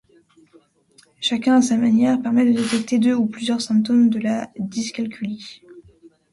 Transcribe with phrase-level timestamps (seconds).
[1.19, 5.61] Chacun à sa manière permet de détecter deux ou plusieurs symptômes de la dyscalculie.